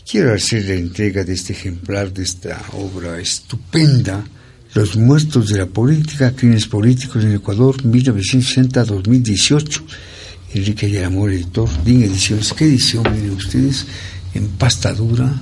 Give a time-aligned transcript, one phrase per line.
[0.10, 4.26] quiero hacer la entrega de este ejemplar, de esta obra estupenda,
[4.76, 9.82] Los muertos de la política, crímenes políticos en Ecuador, 1960-2018.
[10.54, 12.52] Enrique Yaramor, editor, DIN Ediciones.
[12.52, 13.86] ¿Qué edición, miren ustedes?
[14.34, 15.34] En pasta dura,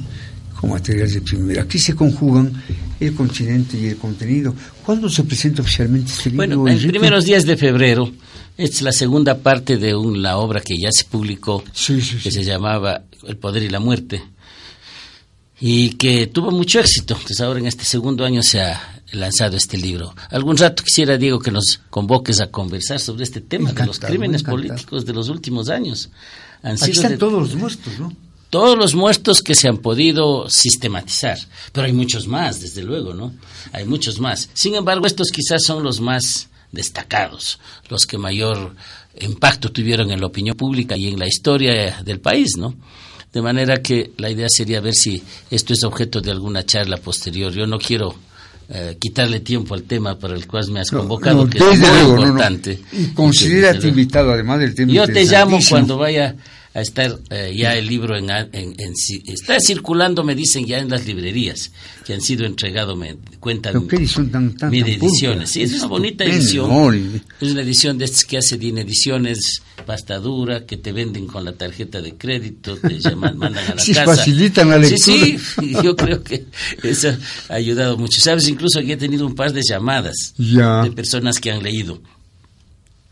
[0.62, 1.64] con materiales de primera.
[1.64, 2.54] Aquí se conjugan
[3.00, 4.54] el continente y el contenido.
[4.86, 6.60] ¿Cuándo se presenta oficialmente este libro?
[6.60, 8.12] Bueno, en primeros días de febrero.
[8.56, 13.02] Es la segunda parte de un, la obra que ya se publicó, que se llamaba
[13.28, 14.22] El poder y la muerte,
[15.66, 17.14] y que tuvo mucho éxito.
[17.14, 20.14] Entonces ahora en este segundo año se ha lanzado este libro.
[20.30, 24.44] Algún rato quisiera, Diego, que nos convoques a conversar sobre este tema de los crímenes
[24.44, 26.10] políticos de los últimos años.
[26.64, 28.14] Han Aquí están todos los muertos, ¿no?
[28.50, 31.40] Todos los muertos que se han podido sistematizar,
[31.72, 33.34] pero hay muchos más, desde luego, ¿no?
[33.72, 34.50] Hay muchos más.
[34.54, 38.76] Sin embargo, estos quizás son los más destacados, los que mayor
[39.22, 42.76] impacto tuvieron en la opinión pública y en la historia del país, ¿no?
[43.34, 47.52] De manera que la idea sería ver si esto es objeto de alguna charla posterior.
[47.52, 48.16] Yo no quiero
[48.70, 52.80] eh, quitarle tiempo al tema para el cual me has convocado, que es muy importante.
[52.92, 54.94] Y considérate invitado, además del tema.
[54.94, 56.36] Yo te llamo cuando vaya
[56.74, 58.76] a estar eh, ya el libro en, en,
[59.28, 61.72] está circulando me dicen ya en las librerías
[62.04, 65.52] que han sido entregados me cuentan qué edición tan, tan, ediciones.
[65.52, 67.22] Sí es una bonita edición.
[67.40, 71.54] es una edición de estas que hace Din Ediciones pastadura que te venden con la
[71.54, 74.16] tarjeta de crédito te llaman mandan a la sí, casa.
[74.16, 76.46] facilitan la lectura sí sí yo creo que
[76.82, 77.10] eso
[77.50, 78.20] ha ayudado mucho.
[78.20, 82.02] Sabes incluso aquí he tenido un par de llamadas de personas que han leído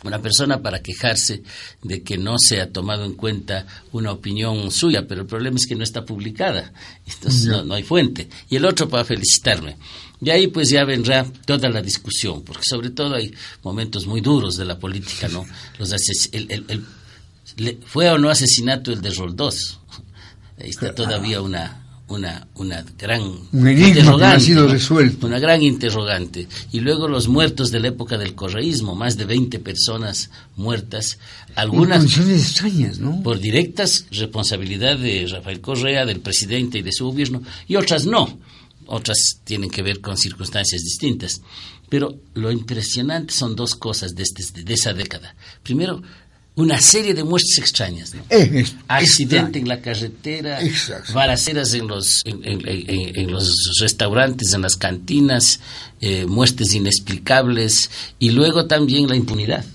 [0.04, 1.44] una persona para quejarse
[1.84, 5.68] de que no se ha tomado en cuenta una opinión suya, pero el problema es
[5.68, 6.74] que no está publicada,
[7.06, 8.30] entonces no, hay fuente.
[8.50, 9.78] Y el otro para felicitarme.
[10.22, 14.56] Y ahí pues ya vendrá toda la discusión, porque sobre todo hay momentos muy duros
[14.58, 15.46] de la política, ¿no?
[15.80, 15.94] Los
[16.32, 16.86] el,
[17.86, 19.80] ¿Fue o no asesinato el de Roldós?
[20.60, 21.81] Ahí está todavía una,
[22.12, 23.22] una, una gran
[23.54, 24.54] interrogante,
[25.26, 26.48] Una gran interrogante.
[26.72, 31.18] Y luego los muertos de la época del correísmo, más de 20 personas muertas,
[31.56, 33.22] algunas extrañas, ¿no?
[33.24, 38.40] por directas responsabilidad de Rafael Correa, del presidente y de su gobierno, y otras no.
[38.88, 41.42] Otras tienen que ver con circunstancias distintas.
[41.88, 45.36] Pero lo impresionante son dos cosas de, este, de esa década.
[45.64, 46.02] Primero,
[46.62, 48.14] una serie de muertes extrañas.
[48.30, 50.60] Eh, Accidente en la carretera,
[51.14, 55.60] balaceras en los, en, los restaurantes, en las cantinas,
[56.00, 57.90] eh, muertes inexplicables
[58.20, 59.66] y luego también la impunidad.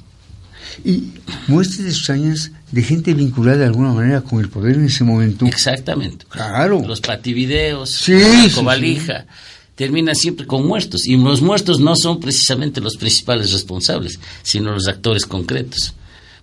[0.84, 1.10] Y
[1.48, 5.46] muertes extrañas de gente vinculada de alguna manera con el poder en ese momento.
[5.46, 6.26] Exactamente.
[6.28, 6.82] Claro.
[6.86, 9.26] Los pativideos, sí, la cobalija.
[9.74, 11.06] terminan siempre con muertos.
[11.06, 15.94] Y los muertos no son precisamente los principales responsables, sino los actores concretos.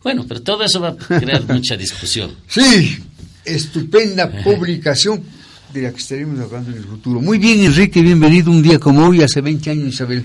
[0.03, 2.31] Bueno, pero todo eso va a crear mucha discusión.
[2.47, 2.97] Sí,
[3.45, 5.23] estupenda publicación
[5.73, 7.21] de la que estaremos hablando en el futuro.
[7.21, 10.23] Muy bien, Enrique, bienvenido un día como hoy, hace 20 años, Isabel.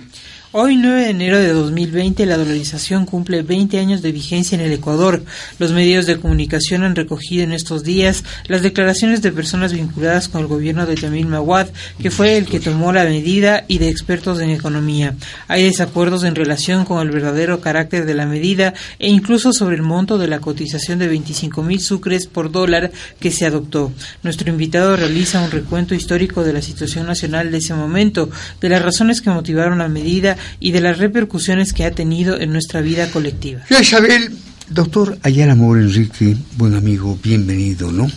[0.51, 4.73] Hoy, 9 de enero de 2020, la dolarización cumple 20 años de vigencia en el
[4.73, 5.23] Ecuador.
[5.59, 10.41] Los medios de comunicación han recogido en estos días las declaraciones de personas vinculadas con
[10.41, 11.69] el gobierno de Yamil Mawad,
[12.01, 15.15] que fue el que tomó la medida, y de expertos en economía.
[15.49, 19.83] Hay desacuerdos en relación con el verdadero carácter de la medida e incluso sobre el
[19.83, 22.91] monto de la cotización de 25 mil sucres por dólar
[23.21, 23.93] que se adoptó.
[24.23, 28.31] Nuestro invitado realiza un recuento histórico de la situación nacional de ese momento,
[28.63, 32.53] de las razones que motivaron la medida y de las repercusiones que ha tenido en
[32.53, 33.63] nuestra vida colectiva.
[33.81, 34.31] Isabel,
[34.69, 38.11] doctor Ayala Amor Enrique, buen amigo, bienvenido, ¿no?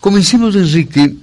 [0.00, 1.14] Comencemos, Enrique,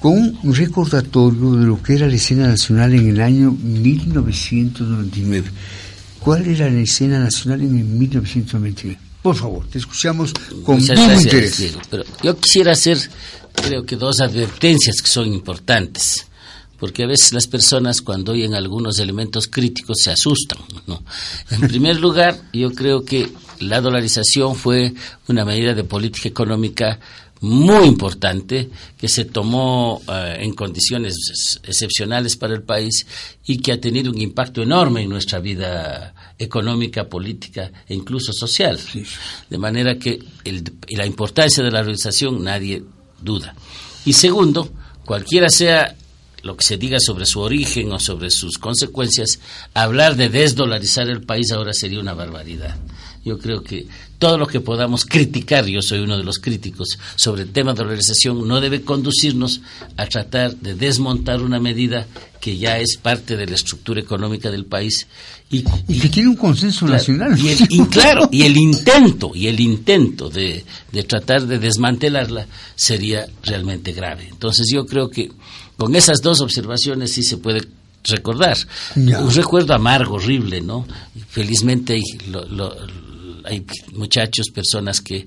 [0.00, 5.48] con un recordatorio de lo que era la escena nacional en el año 1999.
[6.20, 8.98] ¿Cuál era la escena nacional en el 1999?
[9.22, 11.74] Por favor, te escuchamos con mucho interés.
[11.90, 12.98] pero yo quisiera hacer,
[13.54, 16.26] creo que dos advertencias que son importantes
[16.84, 20.58] porque a veces las personas cuando oyen algunos elementos críticos se asustan.
[20.86, 21.02] ¿no?
[21.50, 24.92] En primer lugar, yo creo que la dolarización fue
[25.26, 27.00] una medida de política económica
[27.40, 33.06] muy importante que se tomó eh, en condiciones excepcionales para el país
[33.46, 38.78] y que ha tenido un impacto enorme en nuestra vida económica, política e incluso social.
[39.48, 40.22] De manera que
[40.90, 42.84] la importancia de la organización nadie
[43.22, 43.54] duda.
[44.04, 44.70] Y segundo,
[45.06, 45.96] cualquiera sea
[46.44, 49.40] lo que se diga sobre su origen o sobre sus consecuencias,
[49.72, 52.76] hablar de desdolarizar el país ahora sería una barbaridad.
[53.24, 53.86] Yo creo que
[54.18, 57.78] todo lo que podamos criticar, yo soy uno de los críticos, sobre el tema de
[57.78, 59.62] dolarización, no debe conducirnos
[59.96, 62.06] a tratar de desmontar una medida
[62.40, 65.06] que ya es parte de la estructura económica del país.
[65.50, 67.38] Y, que tiene un consenso nacional.
[67.38, 70.62] Y, el, claro, y el intento, y el intento de,
[70.92, 74.28] de tratar de desmantelarla sería realmente grave.
[74.30, 75.30] Entonces yo creo que
[75.76, 77.62] con esas dos observaciones sí se puede
[78.04, 78.56] recordar.
[78.96, 80.86] Un recuerdo amargo, horrible, ¿no?
[81.28, 82.72] Felizmente lo,
[83.44, 85.26] hay muchachos, personas que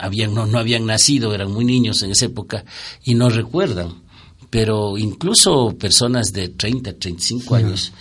[0.00, 2.64] habían, no, no habían nacido, eran muy niños en esa época
[3.04, 4.02] y no recuerdan.
[4.50, 7.92] Pero incluso personas de 30, 35 años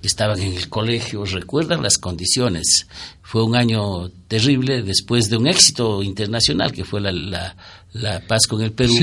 [0.00, 2.86] que estaban en el colegio recuerdan las condiciones.
[3.22, 7.56] Fue un año terrible después de un éxito internacional que fue la, la
[8.26, 8.94] paz con el Perú,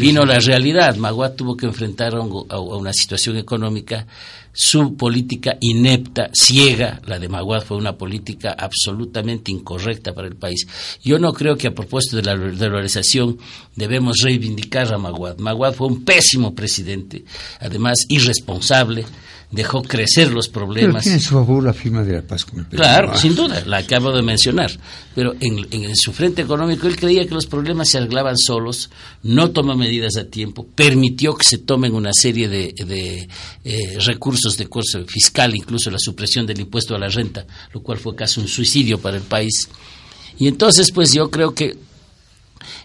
[0.00, 0.96] vino la realidad.
[0.96, 4.06] Maguad tuvo que enfrentar a, una situación económica,
[4.52, 10.66] su política inepta, ciega, la de Maguad fue una política absolutamente incorrecta para el país.
[11.04, 13.38] Yo no creo que a propósito de la dolarización
[13.76, 15.38] debemos reivindicar a Maguad.
[15.38, 17.24] Maguad fue un pésimo presidente,
[17.60, 19.04] además irresponsable,
[19.50, 21.04] dejó crecer los problemas.
[21.04, 22.82] Pero tiene su favor la firma de la paz con el Perú.
[22.82, 24.70] Claro, sin duda, la acabo de mencionar.
[25.14, 28.90] Pero en, en, su frente económico él creía que los problemas se arreglaban solos,
[29.22, 33.28] no tomó medidas a tiempo, permitió que se tomen una serie de, de
[33.64, 37.98] eh, recursos de curso fiscal, incluso la supresión del impuesto a la renta, lo cual
[37.98, 39.68] fue casi un suicidio para el país.
[40.38, 41.76] Y entonces, pues yo creo que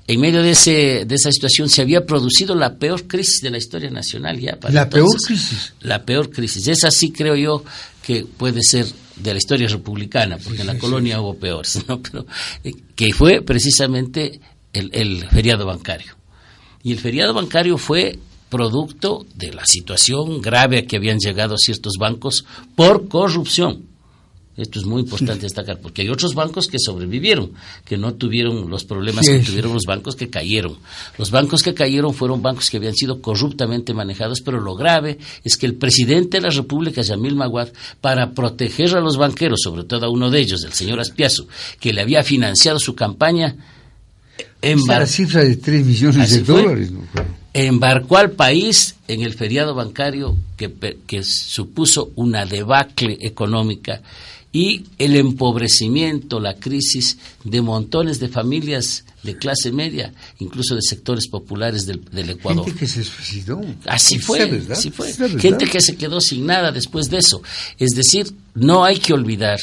[0.05, 3.57] en medio de, ese, de esa situación se había producido la peor crisis de la
[3.57, 4.57] historia nacional ya.
[4.69, 5.73] ¿La peor crisis?
[5.81, 6.67] La peor crisis.
[6.67, 7.63] Esa sí creo yo
[8.01, 8.85] que puede ser
[9.15, 12.01] de la historia republicana, porque en la colonia hubo peores, ¿no?
[12.01, 12.25] Pero,
[12.63, 14.41] eh, que fue precisamente
[14.73, 16.15] el, el feriado bancario.
[16.83, 21.93] Y el feriado bancario fue producto de la situación grave a que habían llegado ciertos
[21.97, 22.45] bancos
[22.75, 23.92] por corrupción.
[24.55, 27.53] Esto es muy importante destacar, porque hay otros bancos que sobrevivieron,
[27.85, 30.77] que no tuvieron los problemas que tuvieron los bancos que cayeron.
[31.17, 35.57] Los bancos que cayeron fueron bancos que habían sido corruptamente manejados, pero lo grave es
[35.57, 37.69] que el presidente de la República, Yamil Maguad,
[37.99, 41.47] para proteger a los banqueros, sobre todo a uno de ellos, el señor Aspiazo,
[41.79, 43.55] que le había financiado su campaña,
[44.61, 46.91] embarcó, la cifra de 3 millones de dólares.
[47.55, 50.71] Embarcó al país en el feriado bancario que,
[51.07, 54.01] que supuso una debacle económica
[54.55, 61.27] y el empobrecimiento, la crisis de montones de familias de clase media, incluso de sectores
[61.27, 62.65] populares del, Ecuador.
[62.65, 63.61] Gente que se suicidó.
[63.85, 65.11] Así fue, así fue.
[65.11, 67.41] Gente que se quedó sin nada después de eso.
[67.79, 69.59] Es decir, no hay que olvidar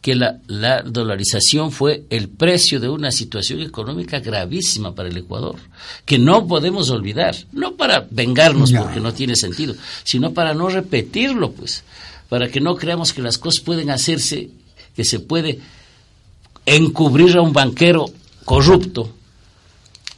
[0.00, 5.56] que la, la, dolarización fue el precio de una situación económica gravísima para el Ecuador,
[6.04, 11.52] que no podemos olvidar, no para vengarnos porque no tiene sentido, sino para no repetirlo,
[11.52, 11.84] pues
[12.34, 14.50] para que no creamos que las cosas pueden hacerse,
[14.96, 15.60] que se puede
[16.66, 18.06] encubrir a un banquero
[18.44, 19.08] corrupto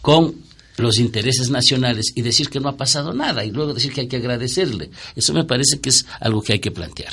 [0.00, 0.35] con
[0.79, 4.09] los intereses nacionales y decir que no ha pasado nada y luego decir que hay
[4.09, 4.88] que agradecerle.
[5.14, 7.12] Eso me parece que es algo que hay que plantear.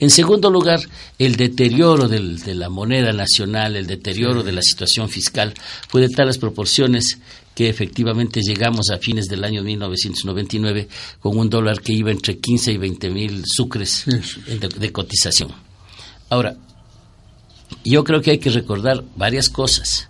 [0.00, 0.80] En segundo lugar,
[1.16, 5.54] el deterioro de la moneda nacional, el deterioro de la situación fiscal
[5.86, 7.18] fue de tales proporciones
[7.60, 10.88] que efectivamente llegamos a fines del año 1999
[11.20, 14.06] con un dólar que iba entre 15 y 20 mil sucres
[14.78, 15.52] de, cotización.
[16.30, 16.56] Ahora,
[17.84, 20.08] yo creo que hay que recordar varias cosas.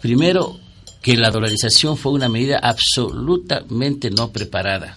[0.00, 0.60] Primero,
[1.02, 4.96] que la dolarización fue una medida absolutamente no preparada.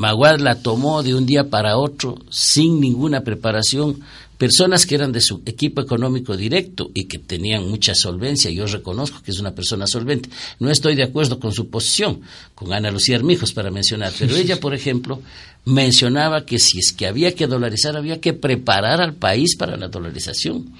[0.00, 4.00] Maguad la tomó de un día para otro sin ninguna preparación
[4.38, 9.20] personas que eran de su equipo económico directo y que tenían mucha solvencia, yo reconozco
[9.22, 10.30] que es una persona solvente.
[10.58, 12.22] No estoy de acuerdo con su posición,
[12.54, 15.20] con Ana Lucía Armijos para mencionar, pero ella, por ejemplo,
[15.66, 19.88] mencionaba que si es que había que dolarizar, había que preparar al país para la
[19.88, 20.72] dolarización.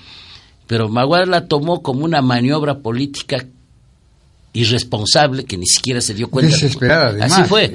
[0.67, 3.45] Pero Maguad la tomó como una maniobra política
[4.55, 6.55] irresponsable que ni siquiera se dio cuenta.
[6.55, 7.75] Desesperada, Así fue.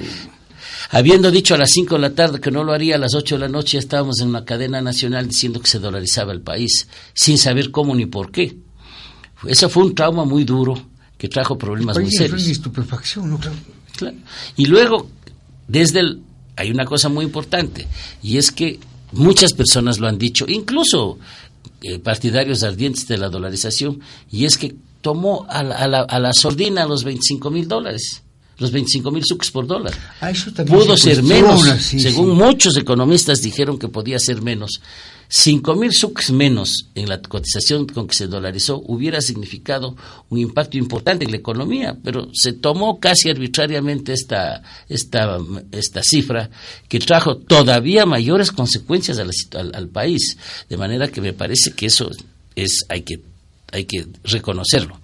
[0.95, 3.35] Habiendo dicho a las 5 de la tarde que no lo haría, a las 8
[3.35, 7.37] de la noche estábamos en una cadena nacional diciendo que se dolarizaba el país, sin
[7.37, 8.55] saber cómo ni por qué.
[9.45, 10.81] Eso fue un trauma muy duro
[11.17, 12.47] que trajo problemas muy serios.
[12.47, 13.41] estupefacción, ¿no?
[13.97, 14.15] Claro.
[14.55, 15.09] Y luego,
[15.67, 16.21] desde el,
[16.55, 17.89] hay una cosa muy importante,
[18.23, 18.79] y es que
[19.11, 21.19] muchas personas lo han dicho, incluso
[21.81, 23.99] eh, partidarios ardientes de la dolarización,
[24.31, 28.21] y es que tomó a la, a la, a la sordina los 25 mil dólares
[28.57, 29.93] los 25 mil sucres por dólar.
[30.21, 30.31] Ah,
[30.67, 34.81] Pudo ser menos, según muchos economistas dijeron que podía ser menos.
[35.27, 39.95] 5 mil sucres menos en la cotización con que se dolarizó hubiera significado
[40.29, 45.37] un impacto importante en la economía, pero se tomó casi arbitrariamente esta, esta,
[45.71, 46.49] esta cifra
[46.87, 49.31] que trajo todavía mayores consecuencias al,
[49.73, 50.37] al, país,
[50.69, 52.09] de manera que me parece que eso
[52.55, 53.19] es, hay que,
[53.71, 54.99] hay que reconocerlo.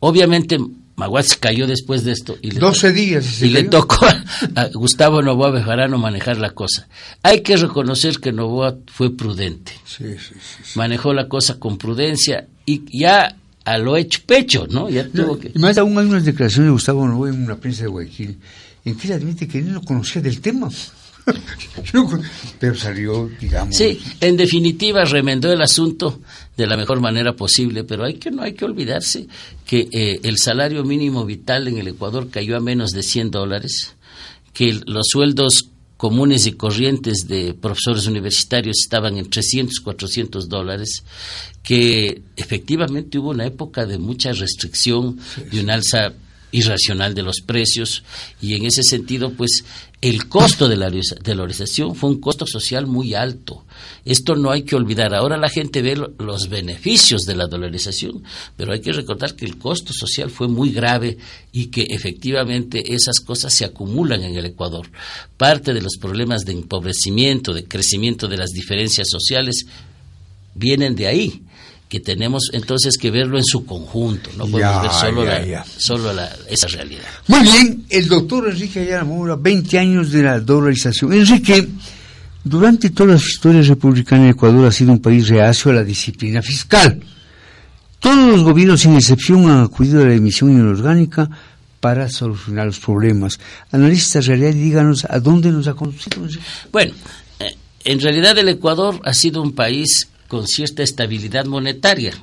[0.00, 0.58] Obviamente
[0.96, 2.36] Maguatz cayó después de esto.
[2.42, 3.42] Y le 12 días.
[3.42, 4.06] Y, le tocó
[4.54, 6.88] a, Gustavo Novoa Bejarano manejar la cosa.
[7.22, 9.72] Hay que reconocer que Novoa fue prudente.
[9.86, 14.90] Sí, sí, sí, Manejó la cosa con prudencia y ya a lo hecho pecho, ¿no?
[14.90, 15.52] Ya tuvo que...
[15.54, 18.38] Y más aún hay unas declaraciones de Gustavo Novoa en una prensa de Guayaquil
[18.84, 20.68] en que él admite que él no conocía del tema.
[22.58, 23.76] Pero salió, digamos.
[23.76, 26.20] Sí, en definitiva remendó el asunto
[26.56, 29.26] de la mejor manera posible, pero hay que no hay que olvidarse
[29.64, 33.94] que eh, el salario mínimo vital en el Ecuador cayó a menos de 100 dólares,
[34.52, 41.04] que los sueldos comunes y corrientes de profesores universitarios estaban en 300, 400 dólares,
[41.62, 45.18] que efectivamente hubo una época de mucha restricción
[45.52, 46.12] y un alza
[46.50, 48.04] irracional de los precios
[48.40, 49.64] y en ese sentido pues
[50.02, 50.90] el costo de la
[51.22, 53.64] dolarización fue un costo social muy alto.
[54.04, 55.14] Esto no hay que olvidar.
[55.14, 58.24] Ahora la gente ve los beneficios de la dolarización,
[58.56, 61.18] pero hay que recordar que el costo social fue muy grave
[61.52, 64.90] y que efectivamente esas cosas se acumulan en el Ecuador.
[65.36, 69.66] Parte de los problemas de empobrecimiento, de crecimiento de las diferencias sociales,
[70.56, 71.42] vienen de ahí
[71.92, 76.10] que tenemos entonces que verlo en su conjunto, no podemos ver solo, la, solo
[76.48, 77.04] esa realidad.
[77.28, 81.12] Muy bien, el doctor Enrique Ayala Moura, 20 años de la dolarización.
[81.12, 81.68] Enrique,
[82.42, 86.98] durante todas las historias republicanas, Ecuador ha sido un país reacio a la disciplina fiscal.
[88.00, 91.28] Todos los gobiernos, sin excepción, han acudido a la emisión inorgánica
[91.80, 93.38] para solucionar los problemas.
[93.70, 96.26] Analistas realidad, díganos a dónde nos ha conducido.
[96.72, 96.94] Bueno,
[97.38, 102.14] eh, en realidad el Ecuador ha sido un país con cierta estabilidad monetaria,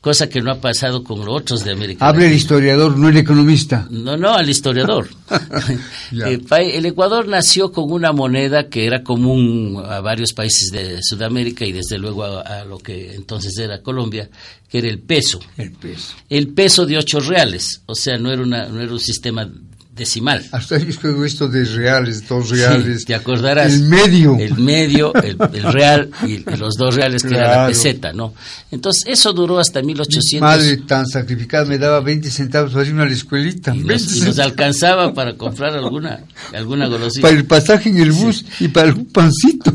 [0.00, 2.06] cosa que no ha pasado con los otros de América.
[2.06, 3.88] Hable el historiador, no el economista.
[3.90, 5.08] No, no, al historiador.
[6.12, 11.72] el Ecuador nació con una moneda que era común a varios países de Sudamérica y
[11.72, 14.30] desde luego a, lo que entonces era Colombia,
[14.68, 15.40] que era el peso.
[15.56, 16.14] El peso.
[16.30, 19.50] El peso de ocho reales, o sea, no era, una, no era un sistema
[19.94, 20.44] decimal.
[20.50, 23.04] Hasta ahí escribo esto de reales, dos reales.
[23.04, 23.72] te acordarás.
[23.72, 24.36] El medio.
[24.38, 25.38] El medio, el,
[25.72, 28.34] real y, los dos reales que era la peseta, ¿no?
[28.70, 30.32] Entonces, eso duró hasta 1800.
[30.32, 33.74] Mi madre tan sacrificada me daba 20 centavos para irme a la escuelita.
[33.74, 37.22] Y nos, alcanzaba para comprar alguna, alguna golosina.
[37.22, 39.72] Para el pasaje en el bus y para algún pancito.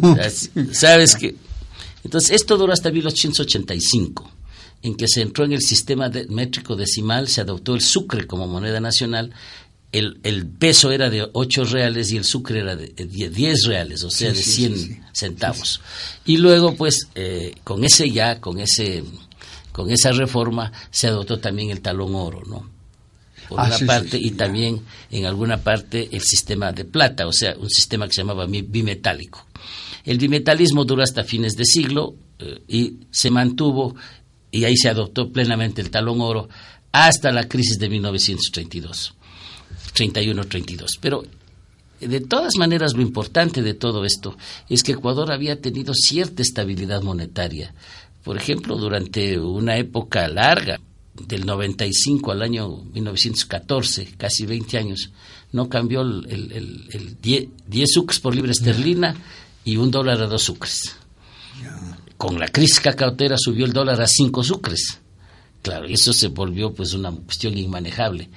[0.72, 1.36] ¿Sabes qué?
[2.04, 4.32] Entonces, esto duró hasta 1885
[4.82, 8.80] en que se entró en el sistema métrico decimal, se adoptó el sucre como moneda
[8.80, 9.34] nacional
[9.92, 14.10] el, el, peso era de 8 reales y el sucre era de 10 reales, o
[14.10, 15.82] sea, de 100 centavos.
[16.26, 19.04] Y luego, pues, eh, con ese ya, con ese
[19.72, 22.70] con esa reforma se adoptó también el talón oro, ¿no?
[23.48, 27.56] Por ah, una parte, y también en alguna parte el sistema de plata, o sea,
[27.58, 29.48] un sistema que se llamaba bimetálico.
[30.04, 33.96] El bimetalismo duró hasta fines de siglo eh, y se mantuvo,
[34.52, 36.50] y ahí se adoptó plenamente el talón oro
[36.92, 39.16] hasta la crisis de 1932.
[39.94, 40.98] 31-32.
[41.00, 41.24] Pero
[42.00, 44.38] de todas maneras, lo importante de todo esto
[44.70, 47.74] es que Ecuador había tenido cierta estabilidad monetaria.
[48.24, 50.80] Por ejemplo, durante una época larga,
[51.28, 55.12] del 95 al año 1914, casi 20 años,
[55.52, 59.16] no cambió el, el, 10, sucres por libra esterlina
[59.66, 60.96] y un dólar a dos sucres.
[62.18, 65.00] Con la crisis cacautera subió el dólar a cinco sucres.
[65.62, 68.30] Claro, y eso se volvió pues una cuestión inmanejable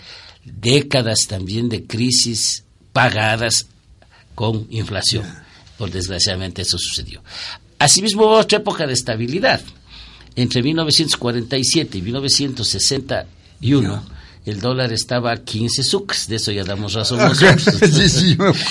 [0.44, 3.66] décadas también de crisis pagadas
[4.34, 5.24] con inflación.
[5.78, 7.22] Por desgraciadamente eso sucedió.
[7.78, 9.60] Asimismo hubo otra época de estabilidad.
[10.34, 14.02] Entre 1947 y 1961
[14.44, 17.62] el dólar estaba a 15 sucres, de eso ya damos razón nosotros.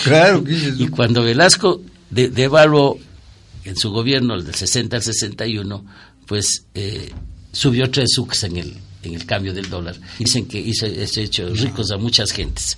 [0.78, 3.00] y cuando Velasco devaluó
[3.64, 5.86] en su gobierno, el del 60 al 61,
[6.26, 7.14] pues eh,
[7.54, 9.96] subió tres sucres en el, en el cambio del dólar.
[10.20, 12.78] Dicen que hizo, ha hecho ricos a muchas gentes.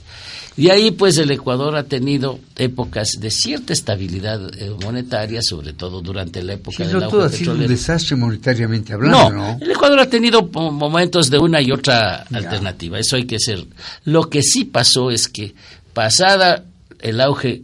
[0.56, 6.02] Y ahí pues el Ecuador ha tenido épocas de cierta estabilidad eh, monetaria, sobre todo
[6.02, 10.00] durante la época de la todo ha sido un desastre monetariamente hablando, no, El Ecuador
[10.00, 13.66] ha tenido momentos de una y otra alternativa, eso hay que ser.
[14.06, 15.56] Lo que sí pasó es que
[15.94, 16.66] pasada
[17.00, 17.64] el auge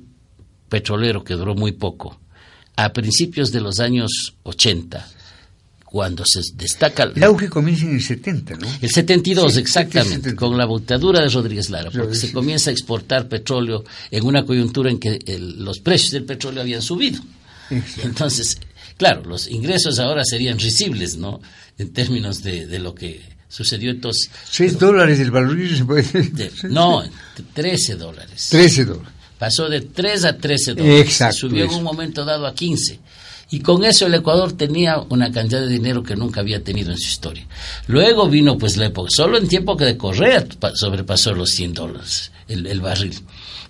[0.67, 2.19] petrolero que duró muy poco,
[2.75, 5.07] a principios de los años 80,
[5.89, 7.11] cuando se destaca...
[7.15, 8.67] El auge comienza en el 70, ¿no?
[8.79, 13.83] El 72, exactamente, con la botadura de Rodríguez Lara, porque se comienza a exportar petróleo
[14.11, 15.19] en una coyuntura en que
[15.57, 17.19] los precios del petróleo habían subido.
[18.03, 18.59] Entonces,
[18.97, 21.41] claro, los ingresos ahora serían risibles, ¿no?
[21.79, 24.29] En términos de, lo que sucedió entonces.
[24.47, 25.57] ¿Seis dólares el valor?
[26.69, 27.03] no,
[27.55, 28.47] 13 dólares.
[28.51, 29.13] 13 dólares.
[29.39, 31.01] Pasó de 3 a 13 dólares.
[31.01, 31.37] Exacto.
[31.37, 32.99] Subió en un momento dado a 15.
[33.51, 36.97] Y con eso el Ecuador tenía una cantidad de dinero que nunca había tenido en
[36.97, 37.47] su historia.
[37.87, 42.31] Luego vino pues la época, solo en tiempo que de Correa sobrepasó los 100 dólares
[42.47, 43.15] el, barril.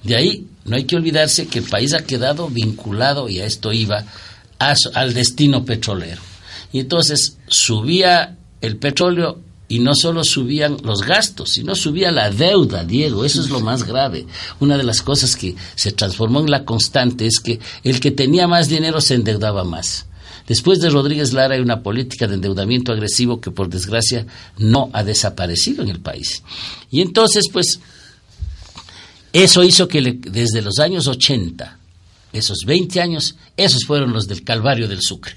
[0.03, 3.71] De ahí no hay que olvidarse que el país ha quedado vinculado, y a esto
[3.71, 4.05] iba,
[4.59, 6.21] al destino petrolero.
[6.71, 9.39] Y entonces subía el petróleo
[9.69, 13.83] y no solo subían los gastos, sino subía la deuda, Diego, eso es lo más
[13.83, 14.25] grave.
[14.59, 18.47] Una de las cosas que se transformó en la constante es que el que tenía
[18.47, 20.07] más dinero se endeudaba más.
[20.47, 24.25] Después de Rodríguez Lara hay una política de endeudamiento agresivo que por desgracia
[24.57, 26.41] no ha desaparecido en el país.
[26.89, 27.79] Y entonces, pues,
[29.31, 31.77] eso hizo que desde los años 80,
[32.33, 35.35] esos 20 años, esos fueron los del Calvario del Sucre.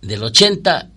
[0.00, 0.88] Del 80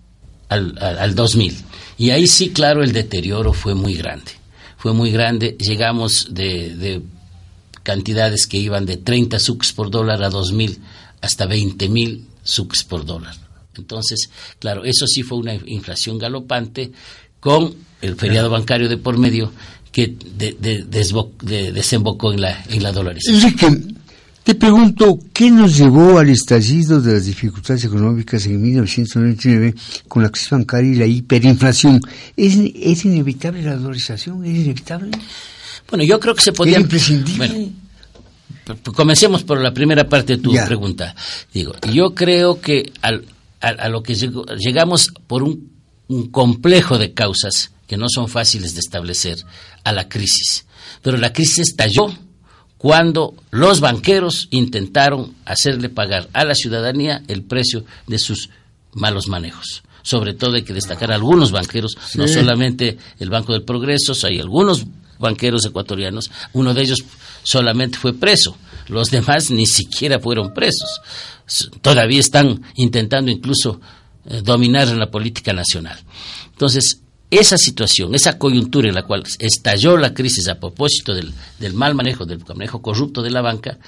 [0.48, 1.54] al, al 2000.
[1.98, 4.32] Y ahí sí, claro, el deterioro fue muy grande.
[4.76, 5.56] Fue muy grande.
[5.58, 7.02] Llegamos de,
[7.82, 10.78] cantidades que iban de 30 sucs por dólar a 2.000
[11.20, 13.34] hasta 20.000 sucs por dólar.
[13.76, 16.92] Entonces, claro, eso sí fue una inflación galopante
[17.40, 19.52] con el feriado bancario de por medio
[19.92, 20.14] que
[21.42, 23.95] desembocó en la, en la dolarización.
[24.46, 29.74] Te pregunto, ¿qué nos llevó al estallido de las dificultades económicas en 1999
[30.06, 32.00] con la crisis bancaria y la hiperinflación?
[32.36, 34.44] ¿Es, inevitable la dolarización?
[34.44, 35.10] ¿Es inevitable?
[35.90, 36.76] Bueno, yo creo que se podía...
[36.76, 37.72] ¿Es imprescindible?
[38.94, 41.16] comencemos por la primera parte de tu pregunta.
[41.52, 45.72] Digo, yo creo que a, lo que llegamos por un,
[46.06, 49.38] un complejo de causas que no son fáciles de establecer
[49.82, 50.66] a la crisis.
[51.02, 52.14] Pero la crisis estalló
[52.78, 58.50] cuando los banqueros intentaron hacerle pagar a la ciudadanía el precio de sus
[58.92, 59.82] malos manejos.
[60.02, 64.86] Sobre todo hay que destacar algunos banqueros, no solamente el Banco del Progreso, hay algunos
[65.18, 67.04] banqueros ecuatorianos, uno de ellos
[67.42, 68.56] solamente fue preso,
[68.88, 71.00] los demás ni siquiera fueron presos.
[71.80, 73.80] Todavía están intentando incluso
[74.26, 75.98] eh, dominar en la política nacional.
[76.52, 81.74] Entonces, esa situación, esa coyuntura en la cual estalló la crisis a propósito del, del
[81.74, 83.78] mal manejo, del manejo corrupto de la banca,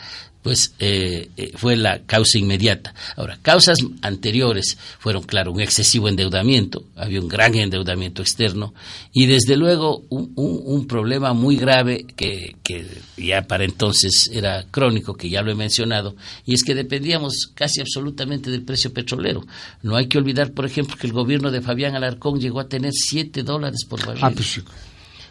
[0.42, 2.94] pues eh, eh, fue la causa inmediata.
[3.16, 8.72] Ahora, causas anteriores fueron, claro, un excesivo endeudamiento, había un gran endeudamiento externo
[9.12, 15.14] y desde luego un, un, problema muy grave que, que, ya para entonces era crónico,
[15.14, 19.44] que ya lo he mencionado, y es que dependíamos casi absolutamente del precio petrolero.
[19.82, 22.92] No hay que olvidar, por ejemplo, que el gobierno de Fabián Alarcón llegó a tener
[22.92, 24.24] 7 dólares por barril.
[24.24, 24.62] Ah, pues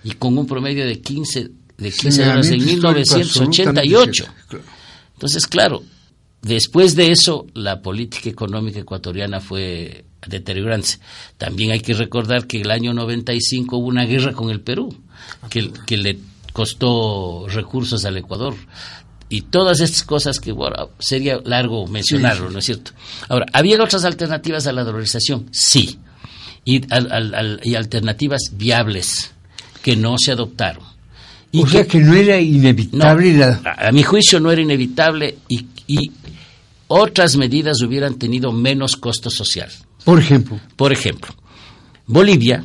[0.03, 4.25] y con un promedio de 15, de 15 dólares en 1988.
[5.17, 5.81] Entonces, claro,
[6.43, 10.99] después de eso, la política económica ecuatoriana fue deteriorándose.
[11.39, 14.95] También hay que recordar que el año 95 hubo una guerra con el Perú,
[15.49, 16.19] que, que le
[16.53, 18.53] costó recursos al Ecuador.
[19.27, 22.91] Y todas estas cosas que bueno, sería largo mencionarlo, ¿no es cierto?
[23.27, 25.49] Ahora, ¿había otras alternativas a la dolarización?
[25.51, 25.97] Sí.
[26.63, 26.81] Y,
[27.63, 29.31] y alternativas viables
[29.81, 30.96] que no se adoptaron
[31.53, 33.43] o sea que no era inevitable.
[33.63, 36.11] a, mi juicio no era inevitable y, y,
[36.89, 39.69] otras medidas hubieran tenido menos costo social.
[40.05, 40.59] Por ejemplo.
[40.75, 41.33] Por ejemplo,
[42.05, 42.63] Bolivia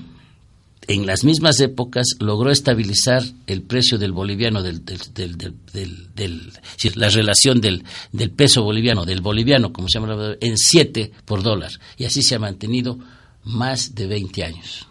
[0.86, 5.36] en las mismas épocas logró estabilizar el precio del boliviano, del, del,
[5.72, 6.52] del,
[6.94, 11.72] la relación del, del peso boliviano, del boliviano, como se llama, en 7 por dólar.
[11.96, 12.98] Y así se ha mantenido
[13.44, 14.86] más de 20 años.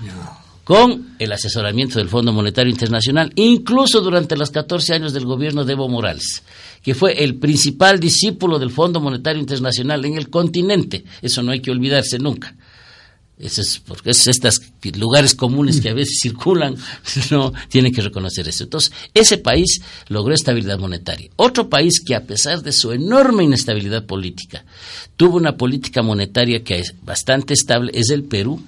[0.00, 5.64] No con el asesoramiento del Fondo Monetario Internacional, incluso durante los 14 años del gobierno
[5.64, 6.42] de Evo Morales,
[6.82, 11.04] que fue el principal discípulo del Fondo Monetario Internacional en el continente.
[11.20, 12.54] Eso no hay que olvidarse nunca.
[13.38, 14.62] es porque es estos
[14.96, 16.76] lugares comunes que a veces circulan,
[17.32, 18.62] no tienen que reconocer eso.
[18.62, 21.28] Entonces, ese país logró estabilidad monetaria.
[21.34, 24.64] Otro país que a pesar de su enorme inestabilidad política,
[25.16, 28.62] tuvo una política monetaria que es bastante estable, es el Perú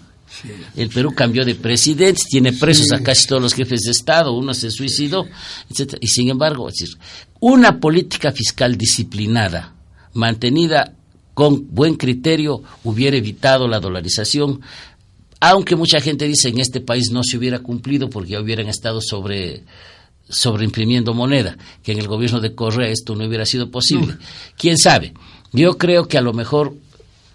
[0.76, 4.54] el Perú cambió de presidente, tiene presos a casi todos los jefes de Estado, uno
[4.54, 5.26] se suicidó,
[5.70, 5.96] etc.
[6.00, 6.96] Y sin embargo, es decir,
[7.40, 9.74] una política fiscal disciplinada,
[10.14, 10.94] mantenida
[11.34, 14.60] con buen criterio, hubiera evitado la dolarización,
[15.40, 19.00] aunque mucha gente dice en este país no se hubiera cumplido porque ya hubieran estado
[19.00, 19.64] sobre
[20.28, 24.16] sobreimprimiendo moneda, que en el gobierno de Correa esto no hubiera sido posible.
[24.56, 25.12] ¿Quién sabe?
[25.52, 26.74] Yo creo que a lo mejor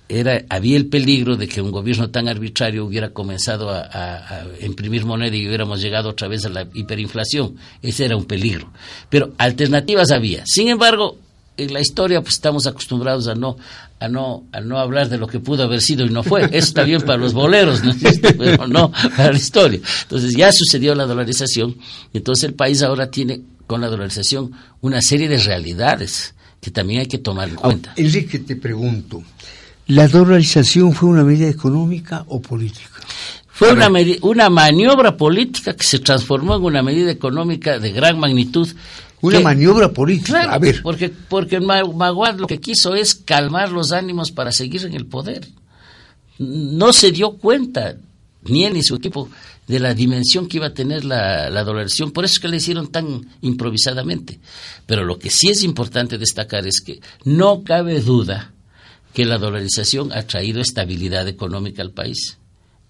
[0.09, 5.35] era, había el peligro de que un gobierno tan arbitrario hubiera comenzado a, imprimir moneda
[5.35, 7.55] y hubiéramos llegado otra vez a la hiperinflación.
[7.81, 8.71] Ese era un peligro.
[9.09, 10.43] Pero alternativas había.
[10.47, 11.17] Sin embargo,
[11.57, 13.57] en la historia pues estamos acostumbrados a no
[13.99, 16.45] a no a no hablar de lo que pudo haber sido y no fue.
[16.45, 17.93] Eso está bien para los boleros, ¿no?
[18.37, 19.79] pero no para la historia.
[20.03, 21.75] Entonces ya sucedió la dolarización
[22.13, 27.05] entonces el país ahora tiene con la dolarización una serie de realidades que también hay
[27.05, 27.93] que tomar en cuenta.
[27.95, 29.23] Enrique, te pregunto,
[29.89, 33.01] ¿La dolarización fue una medida económica o política?
[33.47, 33.89] Fue una,
[34.21, 38.69] una maniobra política que se transformó en una medida económica de gran magnitud.
[39.21, 40.43] Una maniobra política.
[40.43, 40.83] a ver.
[40.83, 45.47] Porque, porque Maguad lo que quiso es calmar los ánimos para seguir en el poder.
[46.37, 47.95] No se dio cuenta,
[48.43, 49.27] ni él ni su equipo,
[49.65, 52.11] de la dimensión que iba a tener la, la dolarización.
[52.11, 54.39] Por eso es que le hicieron tan improvisadamente.
[54.85, 58.53] Pero lo que sí es importante destacar es que no cabe duda
[59.13, 62.37] que la dolarización ha traído estabilidad económica al país.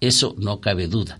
[0.00, 1.18] Eso no cabe duda.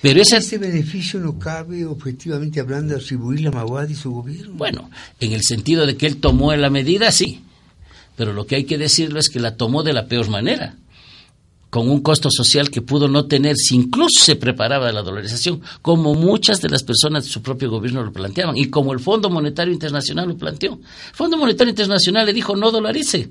[0.00, 4.54] Pero ese, beneficio no cabe, objetivamente hablando, atribuirle a Maguad y su gobierno.
[4.54, 7.42] Bueno, en el sentido de que él tomó la medida, sí.
[8.16, 10.76] Pero lo que hay que decirlo es que la tomó de la peor manera,
[11.68, 16.14] con un costo social que pudo no tener si incluso se preparaba la dolarización, como
[16.14, 19.72] muchas de las personas de su propio gobierno lo planteaban, y como el Fondo Monetario
[19.72, 20.74] Internacional lo planteó.
[20.74, 23.28] El Fondo Monetario Internacional le dijo no dolarice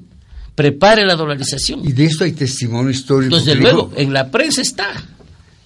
[0.58, 1.88] prepare la dolarización.
[1.88, 3.36] Y de esto hay testimonio histórico.
[3.36, 4.92] Desde luego, en la prensa está.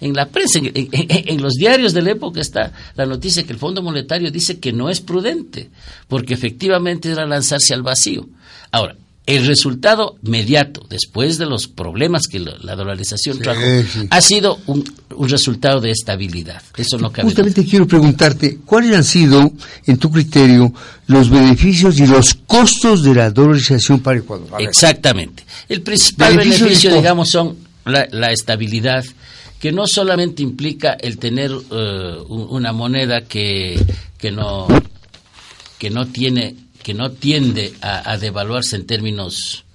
[0.01, 3.81] En la prensa, en, los diarios de la época está la noticia que el Fondo
[3.81, 5.69] Monetario dice que no es prudente,
[6.09, 8.27] porque efectivamente era lanzarse al vacío.
[8.69, 13.61] Ahora, el resultado mediato, después de los problemas que la, dolarización trajo,
[14.09, 14.83] ha sido un,
[15.29, 16.61] resultado de estabilidad.
[16.75, 19.51] Eso no cabe Justamente quiero preguntarte, ¿cuáles han sido,
[19.85, 20.73] en tu criterio,
[21.05, 24.59] los beneficios y los costos de la dolarización para Ecuador?
[24.59, 25.43] Exactamente.
[25.69, 29.05] El principal beneficio, digamos, son la, estabilidad,
[29.59, 33.79] que no solamente implica el tener eh, una moneda que,
[34.17, 34.67] que, no,
[35.77, 39.65] que no tiene que no tiende a, devaluarse en términos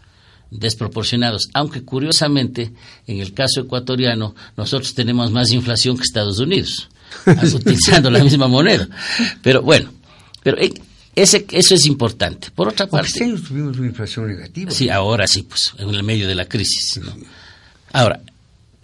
[0.50, 2.72] desproporcionados, aunque curiosamente
[3.06, 6.88] en el caso ecuatoriano nosotros tenemos más inflación que Estados Unidos,
[7.54, 8.88] utilizando la misma moneda.
[9.42, 9.90] Pero bueno,
[10.42, 10.72] pero eh,
[11.14, 12.50] ese, eso es importante.
[12.54, 13.08] Por otra parte...
[13.08, 14.70] Este tuvimos una inflación negativa.
[14.70, 17.00] Sí, ahora sí, pues, en el medio de la crisis.
[17.92, 18.20] Ahora,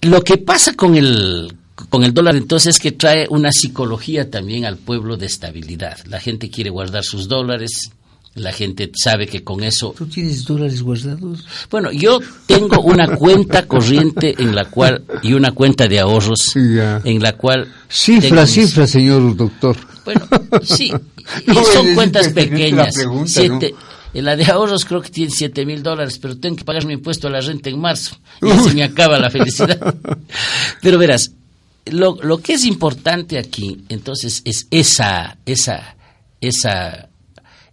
[0.01, 1.55] lo que pasa con el,
[1.89, 5.99] con el dólar entonces es que trae una psicología también al pueblo de estabilidad.
[6.07, 7.91] La gente quiere guardar sus dólares,
[8.35, 9.95] la gente sabe que con eso...
[9.97, 11.45] ¿Tú tienes dólares guardados?
[11.71, 17.23] Bueno, yo tengo una cuenta corriente en la cual y una cuenta de ahorros en
[17.23, 17.71] la cual...
[17.89, 19.77] Cifra, cifra, señor doctor.
[20.05, 20.27] Bueno,
[20.63, 20.93] sí,
[21.47, 22.95] y son cuentas pequeñas.
[23.27, 23.75] siete,
[24.15, 26.95] en la de ahorros creo que tiene siete mil dólares, pero tengo que pagar mi
[26.95, 28.17] impuesto a la renta en marzo.
[28.41, 29.95] Y así me acaba la felicidad.
[30.83, 31.33] Pero verás,
[31.87, 35.97] lo, lo que es importante aquí, entonces, es esa, esa,
[36.41, 37.09] esa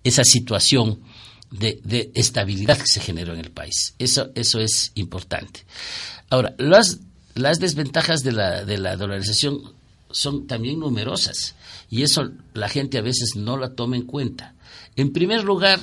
[0.04, 1.02] esa situación
[1.52, 3.96] de, estabilidad que se generó en el país.
[3.98, 5.66] Eso, eso es importante.
[6.30, 7.00] Ahora, las,
[7.36, 9.74] las desventajas de la, de la dolarización
[10.12, 11.56] son también numerosas
[11.90, 14.54] y eso la gente a veces no la toma en cuenta.
[14.96, 15.80] En primer lugar,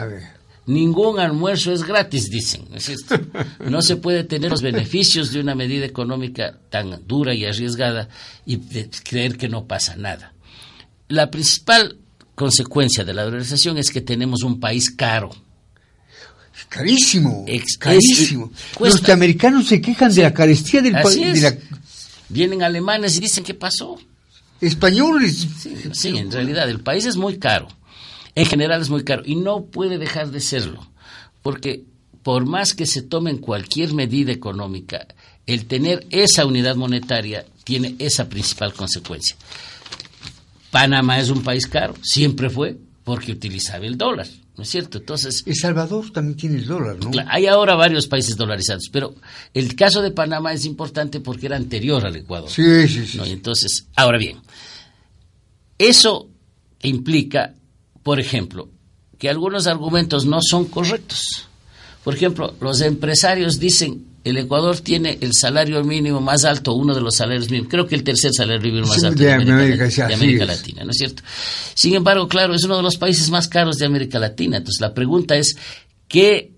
[0.67, 2.67] ningún almuerzo es gratis, dicen.
[3.61, 8.09] No se puede tener los beneficios de una medida económica tan dura y arriesgada
[8.45, 10.33] y creer que no pasa nada.
[11.09, 11.99] La principal
[12.37, 15.31] consecuencia de la dolarización es que tenemos un país caro.
[16.69, 17.45] Carísimo,
[17.81, 18.53] carísimo.
[18.79, 21.45] Los norteamericanos se quejan de la carestía del país.
[22.29, 23.99] Vienen alemanes y dicen, ¿qué pasó?
[24.61, 25.47] Españoles.
[25.93, 27.69] Sí, en realidad el país es muy caro.
[28.35, 30.87] En general es muy caro y no puede dejar de serlo.
[31.43, 31.85] Porque
[32.23, 35.07] por más que se tomen cualquier medida económica,
[35.47, 39.37] el tener esa unidad monetaria tiene esa principal consecuencia.
[40.71, 44.27] Panamá es un país caro, siempre fue, porque utilizaba el dólar,
[44.57, 44.99] ¿no es cierto?
[44.99, 45.43] Entonces...
[45.47, 47.11] El Salvador también tiene el dólar, ¿no?
[47.29, 49.15] Hay ahora varios países dolarizados, pero
[49.55, 52.51] el caso de Panamá es importante porque era anterior al Ecuador.
[52.51, 53.21] Sí, sí, sí.
[53.27, 54.39] entonces, ahora bien,
[55.79, 56.29] eso
[56.83, 57.55] implica,
[58.03, 58.71] por ejemplo,
[59.19, 61.49] que algunos argumentos no son correctos.
[62.05, 67.01] Por ejemplo, los empresarios dicen el Ecuador tiene el salario mínimo más alto, uno de
[67.01, 70.91] los salarios mínimos, creo que el tercer salario mínimo más alto de, América, Latina, ¿no
[70.91, 71.23] es cierto?
[71.75, 74.57] Sin embargo, claro, es uno de los países más caros de América Latina.
[74.57, 75.57] Entonces, la pregunta es,
[76.09, 76.51] ¿qué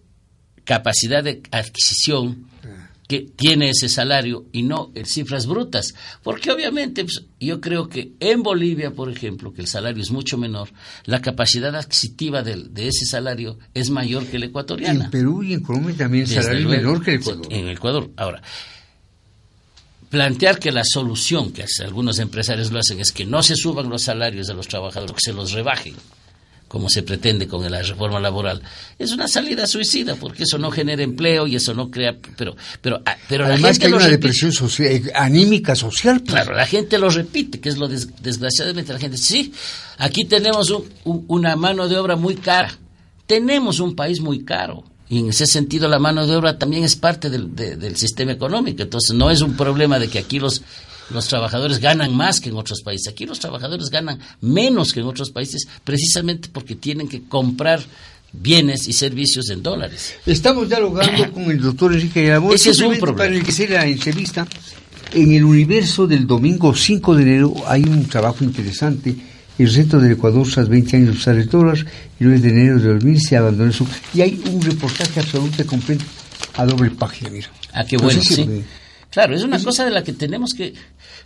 [0.64, 2.48] capacidad de adquisición
[3.08, 5.94] que tiene ese salario y no en cifras brutas.
[6.22, 10.36] Porque obviamente pues, yo creo que en Bolivia, por ejemplo, que el salario es mucho
[10.36, 10.68] menor,
[11.06, 15.04] la capacidad adquisitiva de, ese salario es mayor que el ecuatoriano.
[15.04, 17.46] En Perú y en Colombia también el salario es menor que el Ecuador.
[17.48, 18.10] En Ecuador.
[18.16, 18.42] Ahora,
[20.10, 24.02] plantear que la solución, que algunos empresarios lo hacen, es que no se suban los
[24.02, 25.94] salarios de los trabajadores, que se los rebajen
[26.68, 28.62] como se pretende con la reforma laboral,
[28.98, 33.00] es una salida suicida, porque eso no genera empleo y eso no crea, pero, pero,
[33.06, 36.20] ah, pero Además la gente que hay una depresión social, eh, anímica social.
[36.20, 36.32] Pues.
[36.32, 39.52] Claro, la gente lo repite, que es lo desgraciadamente la gente, sí,
[39.96, 40.72] aquí tenemos
[41.04, 42.70] una mano de obra muy cara,
[43.26, 46.96] tenemos un país muy caro, y en ese sentido la mano de obra también es
[46.96, 50.62] parte del, del sistema económico, entonces no es un problema de que aquí los
[51.10, 53.12] los trabajadores ganan más que en otros países.
[53.12, 57.80] Aquí los trabajadores ganan menos que en otros países precisamente porque tienen que comprar
[58.32, 60.14] bienes y servicios en dólares.
[60.26, 62.54] Estamos dialogando con el doctor Enrique Gamón.
[62.54, 63.16] Ese es un problema.
[63.16, 64.46] Para que la entrevista,
[65.12, 69.14] en el universo del domingo 5 de enero hay un trabajo interesante.
[69.58, 72.78] El centro del Ecuador, tras 20 años de usar el dólar, el 9 de enero
[72.78, 73.84] de 2000 se abandonó su...
[74.14, 76.04] Y hay un reportaje absolutamente completo
[76.54, 77.50] a doble página, mira.
[77.72, 78.62] Ah, qué bueno, sí.
[79.18, 80.74] Claro, es una cosa de la que tenemos que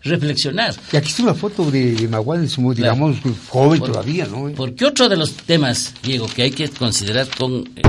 [0.03, 0.75] reflexionar.
[0.91, 3.19] Y aquí está una foto de, de Maguán, digamos,
[3.51, 4.51] joven todavía, ¿no?
[4.57, 7.83] Porque otro de los temas, Diego, que hay que considerar con eh,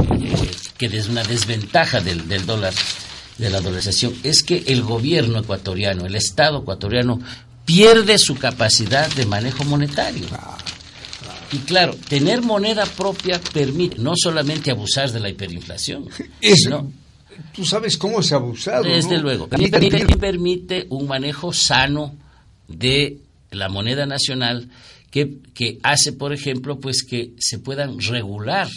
[0.77, 2.73] que es una desventaja del, del dólar,
[3.37, 7.21] de la dolarización, es que el gobierno ecuatoriano, el Estado ecuatoriano,
[7.63, 10.25] pierde su capacidad de manejo monetario.
[11.53, 16.09] Y claro, tener moneda propia permite no solamente abusar de la hiperinflación,
[16.41, 16.91] sino
[17.53, 18.83] tú sabes cómo se ha abusado.
[18.83, 19.47] Desde luego.
[19.47, 22.15] Permite, permite un manejo sano
[22.67, 23.19] de
[23.51, 24.69] la moneda nacional
[25.11, 28.67] que, que hace, por ejemplo, pues que se puedan regular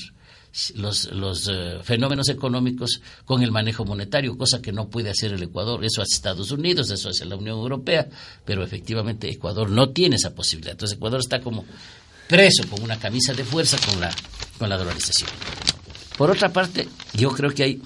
[0.75, 5.43] los, los eh, fenómenos económicos con el manejo monetario, cosa que no puede hacer el
[5.43, 5.85] Ecuador.
[5.85, 8.09] Eso hace Estados Unidos, eso hace la Unión Europea,
[8.45, 10.73] pero efectivamente Ecuador no tiene esa posibilidad.
[10.73, 11.65] Entonces Ecuador está como
[12.29, 14.11] preso con una camisa de fuerza con la,
[14.59, 15.31] con la dolarización.
[16.17, 17.83] Por otra parte, yo creo que hay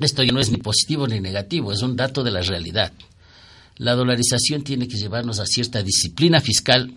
[0.00, 2.92] esto ya no es ni positivo ni negativo, es un dato de la realidad.
[3.76, 6.92] La dolarización tiene que llevarnos a cierta disciplina fiscal,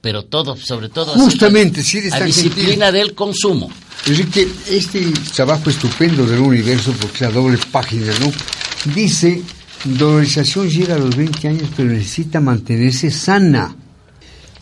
[0.00, 1.80] pero todo, sobre todo, Justamente,
[2.12, 3.70] a, disciplina del consumo.
[4.04, 8.30] que este trabajo estupendo del universo, porque es la doble página, ¿no?
[8.94, 9.42] Dice,
[9.84, 13.74] dolarización llega a los 20 años, pero necesita mantenerse sana.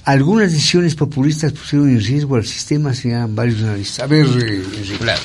[0.04, 4.00] Algunas decisiones populistas pusieron en riesgo al sistema, señalan varios analistas.
[4.00, 4.64] A ver, eh,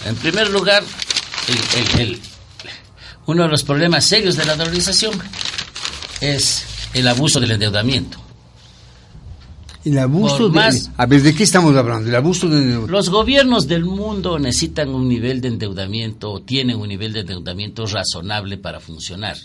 [0.06, 0.84] en primer lugar,
[1.98, 2.20] el,
[3.26, 5.14] uno de los problemas serios de la dolarización
[6.22, 8.18] es el abuso del endeudamiento.
[9.86, 10.82] El abuso de...
[10.98, 12.10] a ver, ¿de qué estamos hablando?
[12.10, 12.88] El abuso de...
[12.88, 17.86] Los gobiernos del mundo necesitan un nivel de endeudamiento o tienen un nivel de endeudamiento
[17.86, 19.38] razonable para funcionar.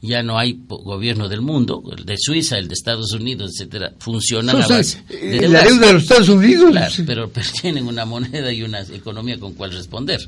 [0.00, 4.62] Ya no hay gobierno del mundo, el de Suiza, el de Estados Unidos, etcétera, funcionan
[4.62, 6.72] a base de la deuda de los Estados Unidos.
[7.04, 10.20] pero, pero tienen una moneda y una economía con cual responder.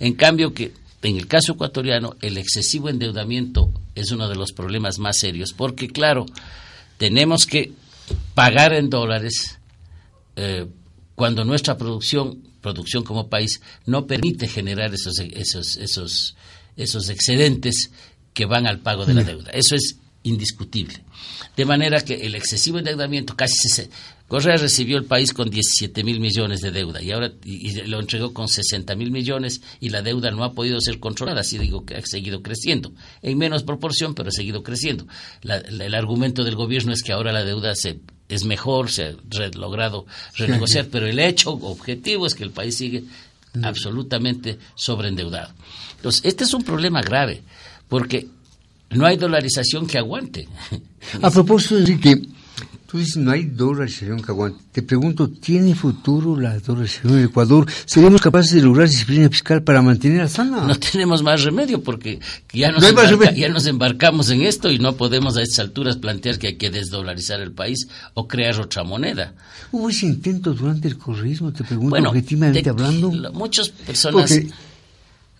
[0.00, 4.98] En cambio que en el caso ecuatoriano, el excesivo endeudamiento es uno de los problemas
[4.98, 6.26] más serios, porque claro,
[6.96, 7.72] tenemos que
[8.34, 9.58] pagar en dólares
[10.36, 10.66] eh,
[11.14, 16.36] cuando nuestra producción, producción como país, no permite generar esos, esos, esos,
[16.76, 17.90] esos excedentes
[18.34, 19.50] que van al pago de la deuda.
[19.52, 21.02] Eso es indiscutible.
[21.56, 23.90] De manera que el excesivo endeudamiento casi se,
[24.28, 28.34] Correa recibió el país con 17 mil millones de deuda y ahora y, lo entregó
[28.34, 31.96] con 60 mil millones y la deuda no ha podido ser controlada, así digo que
[31.96, 35.06] ha seguido creciendo, en menos proporción, pero ha seguido creciendo.
[35.42, 39.14] el argumento del gobierno es que ahora la deuda se, es mejor, se ha
[39.56, 40.04] logrado
[40.36, 43.04] renegociar, pero el hecho objetivo es que el país sigue
[43.62, 45.54] absolutamente sobreendeudado.
[45.96, 47.42] Entonces, este es un problema grave,
[47.88, 48.26] porque
[48.90, 50.48] no hay dolarización que aguante.
[51.22, 52.20] A propósito, Enrique,
[52.90, 54.64] Tú dices, no hay dolarización que aguante.
[54.72, 57.66] Te pregunto, ¿tiene futuro la dolarización en Ecuador?
[57.84, 60.64] ¿Seremos capaces de lograr disciplina fiscal para mantener a sana?
[60.64, 62.18] No tenemos más remedio porque
[62.50, 62.82] ya nos,
[63.36, 66.70] ya nos embarcamos en esto y no podemos a estas alturas plantear que hay que
[66.70, 69.34] desdolarizar el país o crear otra moneda.
[69.70, 71.52] ¿Hubo ese intento durante el correísmo?
[71.52, 73.10] Te pregunto, objetivamente hablando.
[73.34, 74.32] Muchas personas...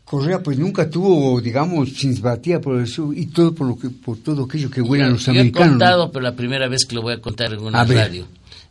[0.09, 4.45] Correa pues nunca tuvo, digamos, simpatía por eso y todo por lo que por todo
[4.45, 5.67] aquello que huelen los americanos.
[5.67, 8.27] He contado, pero la primera vez que lo voy a contar en una radio,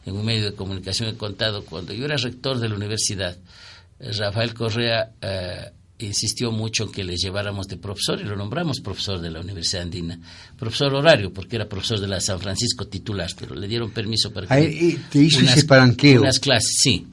[0.07, 3.37] en un medio de comunicación, he contado cuando yo era rector de la universidad,
[3.99, 8.79] eh, Rafael Correa eh, insistió mucho en que le lleváramos de profesor y lo nombramos
[8.79, 10.19] profesor de la Universidad Andina.
[10.57, 14.47] Profesor horario, porque era profesor de la San Francisco titular, pero le dieron permiso para
[14.47, 14.97] que...
[15.11, 16.21] te hizo unas, ese palanqueo.
[16.21, 17.05] Unas clases, sí.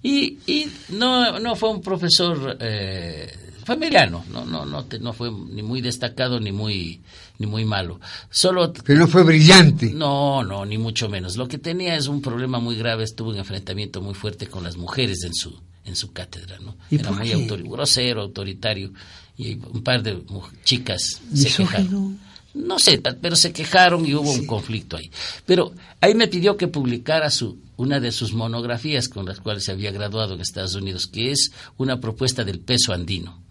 [0.00, 2.56] Y, y no, no fue un profesor...
[2.60, 7.00] Eh, Fue mediano, no, no, no, no fue ni muy destacado ni muy,
[7.38, 8.00] ni muy malo.
[8.30, 8.72] Solo.
[8.72, 9.92] Pero no fue brillante.
[9.92, 11.36] No, no, ni mucho menos.
[11.36, 14.76] Lo que tenía es un problema muy grave, estuvo en enfrentamiento muy fuerte con las
[14.76, 16.76] mujeres en su, en su cátedra, ¿no?
[16.90, 18.92] Era muy grosero, autoritario,
[19.36, 20.22] y un par de
[20.64, 22.18] chicas se quejaron.
[22.54, 25.10] No sé, pero se quejaron y hubo un conflicto ahí.
[25.44, 29.72] Pero ahí me pidió que publicara su, una de sus monografías con las cuales se
[29.72, 33.42] había graduado en Estados Unidos, que es una propuesta del peso andino,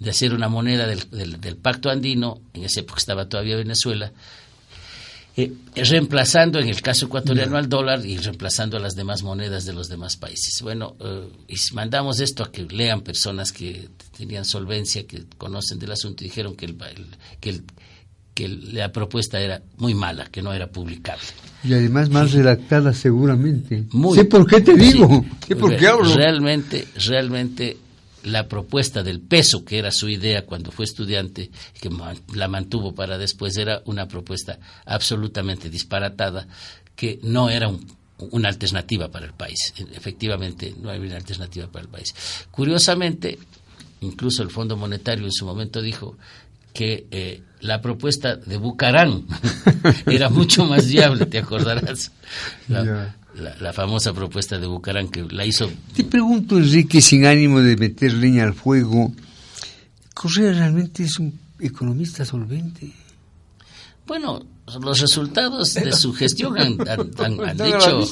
[0.00, 4.10] de hacer una moneda del, del, pacto andino, en esa época estaba todavía Venezuela,
[5.36, 9.74] eh, reemplazando en el caso ecuatoriano al dólar y reemplazando a las demás monedas de
[9.74, 10.60] los demás países.
[10.62, 15.92] Bueno, eh, y mandamos esto a que lean personas que tenían solvencia, que conocen del
[15.92, 16.76] asunto y dijeron que el,
[17.38, 17.64] que el
[18.34, 21.24] que la propuesta era muy mala, que no era publicable.
[21.62, 23.84] Y además más redactada seguramente.
[23.90, 26.14] Muy, sé por qué te digo, sé por qué hablo.
[26.14, 27.76] Realmente, realmente
[28.24, 31.90] la propuesta del peso, que era su idea cuando fue estudiante, que
[32.34, 36.46] la mantuvo para después, era una propuesta absolutamente disparatada,
[36.96, 37.70] que no era
[38.30, 39.72] una alternativa para el país.
[39.94, 42.14] Efectivamente, no había una alternativa para el país.
[42.50, 43.38] Curiosamente,
[44.00, 46.16] incluso el Fondo Monetario en su momento dijo
[46.72, 49.26] que eh, la propuesta de Bucarán
[50.06, 52.12] era mucho más viable, te acordarás.
[53.34, 55.70] La, famosa propuesta de Bucarán que la hizo.
[55.94, 59.12] Te pregunto, Enrique, sin ánimo de meter leña al fuego,
[60.20, 62.92] ¿Correa realmente es un economista solvente?
[64.06, 64.44] Bueno,
[64.82, 68.06] los resultados de su gestión han, dicho,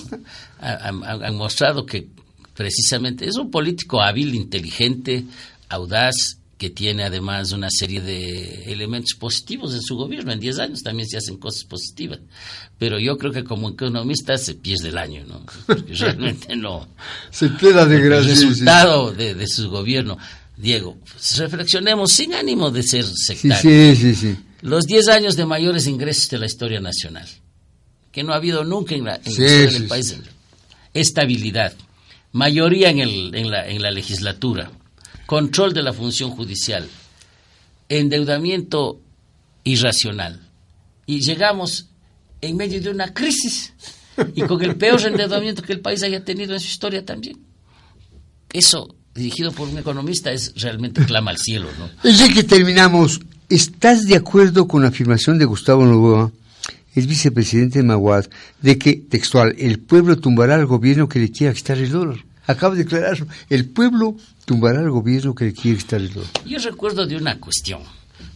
[0.59, 2.09] han mostrado que
[2.55, 5.25] precisamente es un político hábil, inteligente,
[5.69, 10.33] audaz, que tiene además una serie de elementos positivos en su gobierno.
[10.33, 12.19] En 10 años también se hacen cosas positivas.
[12.79, 15.47] Pero yo creo que como economista se pierde el año, ¿no?
[15.67, 16.89] Porque realmente no.
[17.31, 17.97] se queda de.
[17.99, 20.19] El resultado de, su gobierno.
[20.57, 20.99] Diego,
[21.37, 23.95] reflexionemos sin ánimo de ser sectario.
[23.95, 24.37] Sí, sí, sí.
[24.63, 27.29] Los 10 años de mayores ingresos de la historia nacional,
[28.11, 30.17] que no ha habido nunca en la, historia del país.
[30.93, 31.75] Estabilidad,
[32.33, 34.73] mayoría en, el, en, la, en la legislatura
[35.29, 36.89] control de la función judicial,
[37.91, 38.99] endeudamiento
[39.63, 40.41] irracional.
[41.05, 41.91] Y llegamos
[42.41, 43.75] en medio de una crisis
[44.35, 47.37] y con el peor endeudamiento que el país haya tenido en su historia también.
[48.55, 51.69] Eso, dirigido por un economista, es realmente clama al cielo.
[51.79, 51.91] ¿no?
[52.03, 56.33] Desde que terminamos, ¿estás de acuerdo con la afirmación de Gustavo Novoa,
[56.95, 58.25] el vicepresidente de Maguad,
[58.63, 62.25] de que, textual, el pueblo tumbará al gobierno que le quiera quitar el dólar?
[62.49, 66.11] Acaba de declarar, el pueblo tumbará al gobierno que quiere estar el
[66.47, 67.83] Yo recuerdo de una cuestión.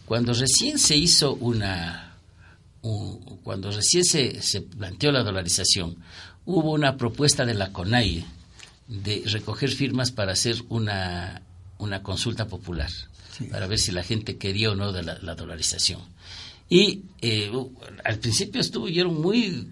[0.05, 2.18] Cuando recién se hizo una.
[3.42, 5.96] cuando recién se, se, planteó la dolarización,
[6.44, 8.27] hubo una propuesta de la CONAI
[8.87, 11.40] de recoger firmas para hacer una,
[11.79, 12.90] una consulta popular,
[13.51, 16.01] para ver si la gente quería o no de la, dolarización.
[16.68, 17.51] Y eh,
[18.05, 19.68] al principio estuvieron muy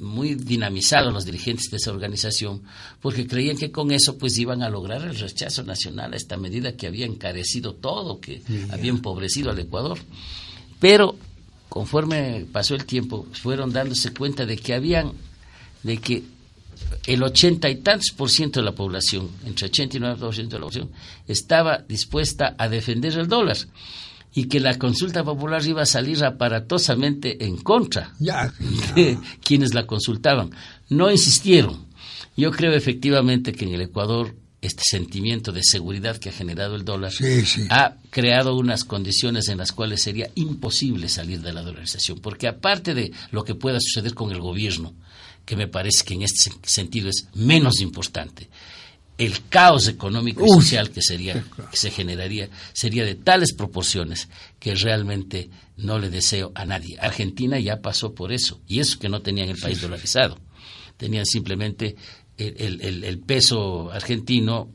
[0.00, 2.62] muy dinamizados los dirigentes de esa organización
[3.00, 6.76] porque creían que con eso pues iban a lograr el rechazo nacional a esta medida
[6.76, 9.98] que había encarecido todo, que había empobrecido al Ecuador.
[10.78, 11.16] Pero
[11.68, 15.12] conforme pasó el tiempo fueron dándose cuenta de que habían
[15.82, 16.22] de que
[17.06, 20.56] el ochenta y tantos por ciento de la población, entre 89 y 90 por ciento
[20.56, 20.90] de la población,
[21.28, 23.58] estaba dispuesta a defender el dólar
[24.32, 28.14] y que la consulta popular iba a salir aparatosamente en contra
[28.94, 30.50] de quienes la consultaban.
[30.88, 31.86] No insistieron.
[32.36, 36.84] Yo creo efectivamente que en el Ecuador este sentimiento de seguridad que ha generado el
[36.84, 37.12] dólar
[37.70, 42.94] ha creado unas condiciones en las cuales sería imposible salir de la dolarización, porque aparte
[42.94, 44.92] de lo que pueda suceder con el gobierno,
[45.46, 48.50] que me parece que en este sentido es menos importante,
[49.20, 54.28] el caos económico y social que sería que se generaría sería de tales proporciones
[54.58, 56.98] que realmente no le deseo a nadie.
[56.98, 60.38] Argentina ya pasó por eso y eso que no tenían el país dolarizado,
[60.96, 61.96] tenían simplemente
[62.38, 64.70] el, peso argentino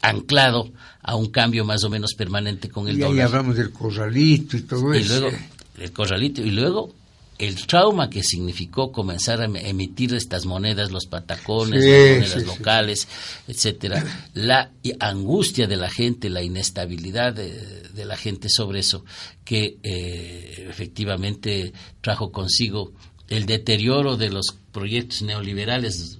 [0.00, 3.16] anclado a un cambio más o menos permanente con el dólar.
[3.16, 5.16] Y hablamos del corralito y todo eso.
[5.16, 5.36] Y luego
[5.80, 6.94] el corralito y luego
[7.38, 13.08] el trauma que significó comenzar a emitir estas monedas, los patacones, las monedas locales,
[13.46, 14.04] etcétera,
[14.34, 19.04] la angustia de la gente, la inestabilidad de, la gente sobre eso,
[19.44, 22.92] que eh, efectivamente trajo consigo
[23.28, 26.18] el deterioro de los proyectos neoliberales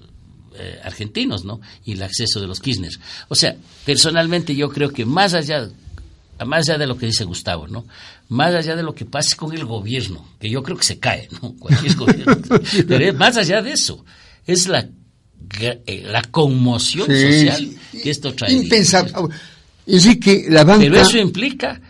[0.55, 1.61] eh, argentinos, ¿no?
[1.84, 2.92] Y el acceso de los Kirchner.
[3.28, 5.70] O sea, personalmente yo creo que más allá
[6.45, 7.84] más allá de lo que dice Gustavo, ¿no?
[8.29, 11.29] Más allá de lo que pase con el gobierno, que yo creo que se cae,
[11.41, 11.55] ¿no?
[11.59, 12.37] Cualquier gobierno.
[12.87, 14.05] Pero más allá de eso,
[14.47, 14.89] es la,
[15.61, 18.53] eh, la conmoción social que esto trae.
[18.53, 19.12] Impensable.
[19.87, 20.81] Es decir, que la banca...
[20.81, 21.81] Pero eso implica,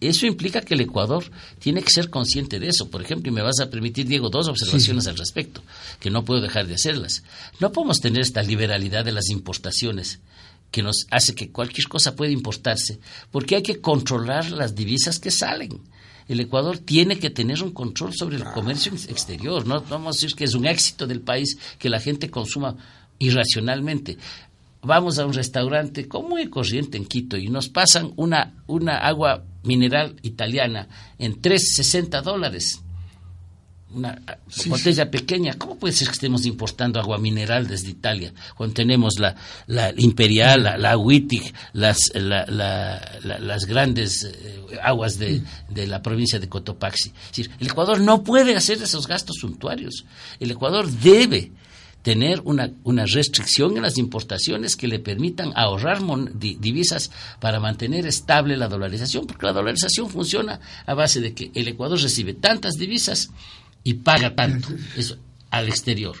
[0.00, 1.24] eso implica que el Ecuador
[1.60, 2.90] tiene que ser consciente de eso.
[2.90, 5.62] Por ejemplo, y me vas a permitir, Diego, dos observaciones al respecto,
[6.00, 7.22] que no puedo dejar de hacerlas.
[7.60, 10.18] No podemos tener esta liberalidad de las importaciones
[10.74, 12.98] que nos hace que cualquier cosa pueda importarse,
[13.30, 15.80] porque hay que controlar las divisas que salen.
[16.26, 19.68] El Ecuador tiene que tener un control sobre el comercio exterior.
[19.68, 22.74] No vamos a decir que es un éxito del país que la gente consuma
[23.20, 24.18] irracionalmente
[24.82, 29.44] vamos a un restaurante común y corriente en Quito y nos pasan una, una agua
[29.62, 32.83] mineral italiana en 3,60 dólares.
[33.94, 34.20] Una
[34.66, 35.54] botella pequeña.
[35.54, 39.34] ¿Cómo puede ser que estemos importando agua mineral desde Italia cuando tenemos la,
[39.66, 40.96] la Imperial, la, la
[41.72, 47.12] las, las grandes eh, aguas de, de, la provincia de Cotopaxi?
[47.60, 50.04] el Ecuador no puede hacer esos gastos suntuarios.
[50.40, 51.52] El Ecuador debe
[52.04, 56.02] tener una, una restricción en las importaciones que le permitan ahorrar
[56.34, 61.66] divisas para mantener estable la dolarización, porque la dolarización funciona a base de que el
[61.66, 63.30] Ecuador recibe tantas divisas
[63.84, 65.16] y paga tanto eso,
[65.50, 66.16] al exterior.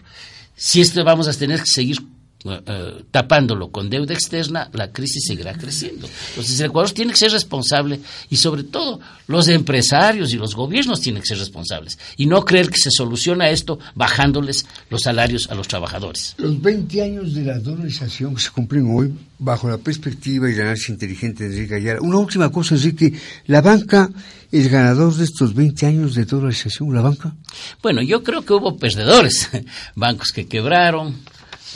[0.54, 1.98] Si esto vamos a tener que seguir
[2.46, 6.06] eh, eh, tapándolo con deuda externa, la crisis seguirá creciendo.
[6.28, 11.00] Entonces el Ecuador tiene que ser responsable y sobre todo los empresarios y los gobiernos
[11.00, 15.54] tienen que ser responsables y no creer que se soluciona esto bajándoles los salarios a
[15.54, 16.34] los trabajadores.
[16.36, 20.60] Los 20 años de la dolarización que se cumplen hoy bajo la perspectiva y el
[20.60, 22.02] análisis inteligente de Enrique Ayala.
[22.02, 23.14] Una última cosa es que
[23.46, 24.10] la banca
[24.54, 27.34] es ganador de estos 20 años de dolarización, la banca.
[27.82, 29.50] Bueno, yo creo que hubo perdedores,
[29.96, 31.16] bancos que quebraron,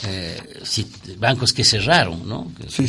[0.07, 0.61] eh,
[1.17, 2.49] bancos que cerraron, ¿no?
[2.69, 2.85] sí,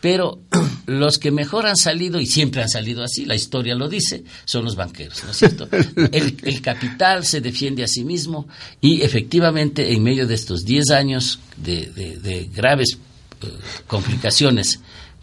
[0.00, 0.40] Pero
[0.86, 4.64] los que mejor han salido, y siempre han salido así, la historia lo dice, son
[4.64, 5.68] los banqueros, ¿no es cierto?
[6.10, 8.48] El, capital se defiende a sí mismo
[8.80, 12.98] y efectivamente en medio de estos 10 años de, graves
[13.42, 13.46] eh,
[13.86, 14.80] complicaciones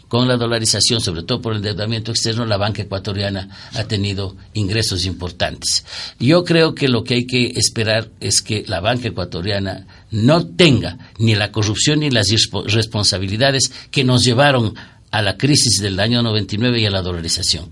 [0.08, 5.04] con la dolarización, sobre todo por el endeudamiento externo, la banca ecuatoriana ha tenido ingresos
[5.04, 5.84] importantes.
[6.18, 10.98] Yo creo que lo que hay que esperar es que la banca ecuatoriana no tenga
[11.18, 12.28] ni la corrupción ni las
[12.66, 14.74] responsabilidades que nos llevaron
[15.10, 17.70] a la crisis del año 99 y a la dolarización,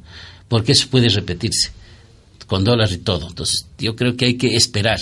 [0.48, 1.70] porque eso puede repetirse
[2.46, 3.28] con dólares y todo.
[3.28, 5.00] Entonces, yo creo que hay que esperar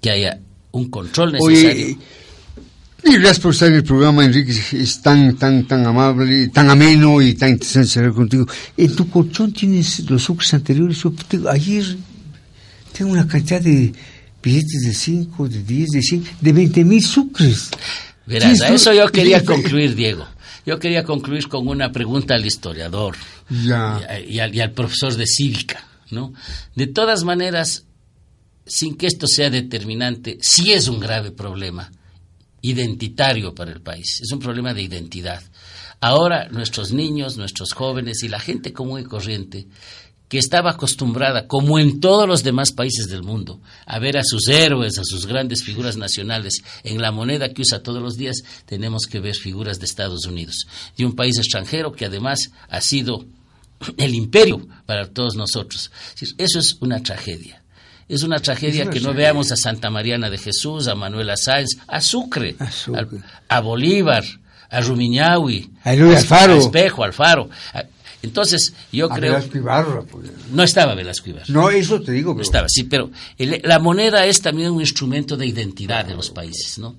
[0.00, 0.40] que haya
[0.70, 1.98] un control necesario.
[3.06, 4.52] Y gracias por estar en el programa, Enrique.
[4.72, 8.46] Es tan, tan, tan amable, tan ameno y tan interesante hablar contigo.
[8.76, 11.02] En tu colchón tienes los sucres anteriores.
[11.02, 11.12] Yo
[11.50, 11.84] ayer
[12.96, 13.92] tengo una cantidad de
[14.42, 17.70] billetes de 5, de 10, de 5, de 20 mil sucres.
[18.26, 20.26] Verás, a eso yo quería concluir, Diego.
[20.64, 23.16] Yo quería concluir con una pregunta al historiador
[23.50, 24.00] ya.
[24.26, 25.86] y, al, y al profesor de cívica.
[26.10, 26.32] ¿no?
[26.74, 27.84] De todas maneras,
[28.64, 31.90] sin que esto sea determinante, sí es un grave problema
[32.64, 35.42] identitario para el país, es un problema de identidad.
[36.00, 39.66] Ahora nuestros niños, nuestros jóvenes y la gente común y corriente
[40.28, 44.48] que estaba acostumbrada, como en todos los demás países del mundo, a ver a sus
[44.48, 49.06] héroes, a sus grandes figuras nacionales en la moneda que usa todos los días, tenemos
[49.06, 53.26] que ver figuras de Estados Unidos, de un país extranjero que además ha sido
[53.98, 55.90] el imperio para todos nosotros.
[56.38, 57.63] Eso es una tragedia.
[58.08, 62.00] Es una tragedia que no veamos a Santa Mariana de Jesús, a Manuela Sáenz, a
[62.00, 62.56] Sucre,
[63.48, 64.24] A, Bolívar,
[64.70, 66.54] a Rumiñahui, a, Alfaro.
[66.54, 67.48] a Espejo, Alfaro.
[68.22, 69.38] Entonces, yo creo...
[70.10, 70.30] Pues.
[70.50, 71.44] No estaba Velasco Ibarra.
[71.48, 72.34] No, eso te digo.
[72.34, 76.78] No estaba, sí, pero la moneda es también un instrumento de identidad de los países,
[76.78, 76.96] ¿no?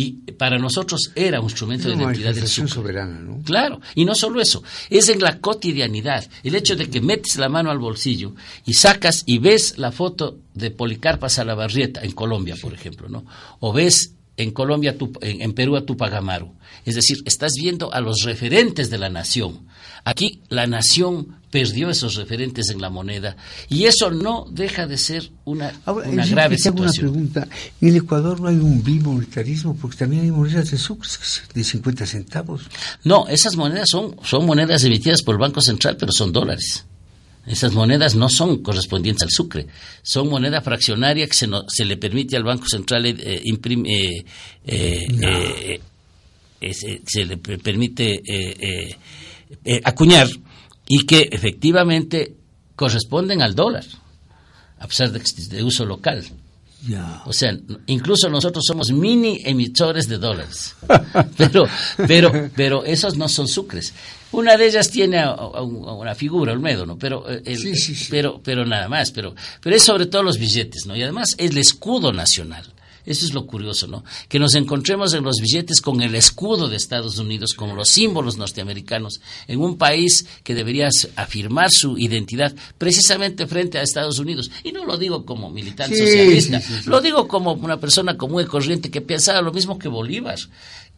[0.00, 3.42] Y para nosotros era un instrumento de identidad del soberana, ¿no?
[3.42, 6.24] Claro, y no solo eso, es en la cotidianidad.
[6.44, 10.38] El hecho de que metes la mano al bolsillo y sacas y ves la foto
[10.54, 13.24] de Policarpa Salabarrieta en Colombia, por ejemplo, ¿no?
[13.58, 16.54] O ves en Colombia, en, Perú a Tupac Amaru.
[16.84, 19.66] Es decir, estás viendo a los referentes de la nación.
[20.08, 23.36] Aquí la nación perdió esos referentes en la moneda
[23.68, 27.08] y eso no deja de ser una, una grave situación.
[27.08, 27.48] Una pregunta.
[27.82, 32.06] En el Ecuador no hay un bimonetarismo porque también hay monedas de sucres de 50
[32.06, 32.62] centavos.
[33.04, 36.86] No, esas monedas son, son monedas emitidas por el Banco Central, pero son dólares.
[37.46, 39.66] Esas monedas no son correspondientes al sucre,
[40.02, 44.24] son moneda fraccionaria que se, se le permite al Banco Central eh, imprimir,
[44.64, 45.80] eh,
[46.60, 48.22] eh, se le permite
[49.84, 50.28] acuñar
[50.86, 52.34] y que efectivamente
[52.76, 53.84] corresponden al dólar,
[54.78, 56.24] a pesar de que es de uso local.
[57.26, 60.76] O sea, incluso nosotros somos mini emisores de dólares.
[61.36, 61.66] Pero,
[62.06, 63.92] pero, pero esos no son sucres.
[64.32, 66.98] Una de ellas tiene una figura, Olmedo, ¿no?
[66.98, 67.42] Pero, eh,
[68.10, 69.10] pero, pero nada más.
[69.10, 70.96] Pero, pero es sobre todo los billetes, ¿no?
[70.96, 72.64] Y además es el escudo nacional.
[73.08, 74.04] Eso es lo curioso, ¿no?
[74.28, 78.36] Que nos encontremos en los billetes con el escudo de Estados Unidos, como los símbolos
[78.36, 84.50] norteamericanos, en un país que debería afirmar su identidad precisamente frente a Estados Unidos.
[84.62, 88.90] Y no lo digo como militar socialista, lo digo como una persona común y corriente
[88.90, 90.38] que piensa lo mismo que Bolívar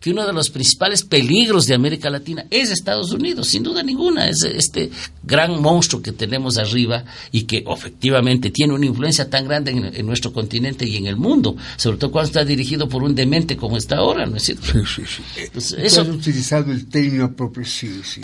[0.01, 4.31] que uno de los principales peligros de América Latina es Estados Unidos, sin duda ninguna,
[4.31, 4.91] es este
[5.23, 10.33] gran monstruo que tenemos arriba y que efectivamente tiene una influencia tan grande en, nuestro
[10.33, 13.99] continente y en el mundo, sobre todo cuando está dirigido por un demente como está
[13.99, 14.67] ahora, ¿no es cierto?
[14.73, 15.23] Sí, sí, sí.
[15.37, 18.23] Entonces, eso, utilizado el término propio, sí, sí,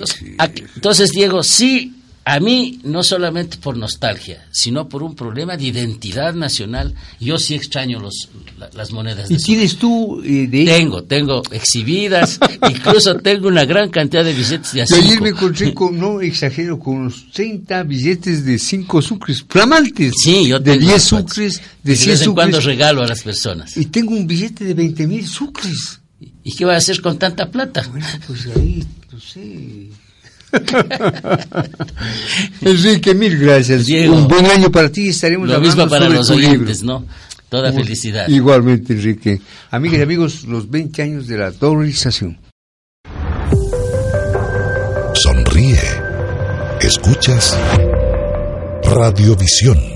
[0.74, 1.92] entonces, Diego, sí
[2.28, 7.54] a mí, no solamente por nostalgia, sino por un problema de identidad nacional, yo sí
[7.54, 8.28] extraño los,
[8.72, 9.30] las monedas.
[9.30, 14.84] ¿Y tienes tú eh, Tengo, tengo exhibidas, incluso tengo una gran cantidad de billetes de
[14.88, 20.12] Yo ayer me encontré con, no exagero, con unos 30 billetes de 5 sucres, flamantes.
[20.20, 20.80] Sí, yo tengo.
[20.80, 22.34] De 10 sucres, de 100 sucres.
[22.34, 23.76] cuando regalo a las personas.
[23.76, 26.00] Y tengo un billete de 20 mil sucres.
[26.42, 27.86] ¿Y qué voy a hacer con tanta plata?
[27.88, 29.90] Bueno, pues ahí, no sé
[32.62, 33.88] Enrique, mil gracias.
[33.88, 35.08] Un buen año para ti.
[35.08, 37.04] Estaremos Lo mismo para los oyentes, ¿no?
[37.48, 38.28] Toda felicidad.
[38.28, 39.40] Igualmente, Enrique.
[39.70, 42.38] Amigas y amigos, los 20 años de la dolarización.
[45.14, 45.78] Sonríe.
[46.80, 47.56] Escuchas.
[48.84, 49.95] Radiovisión.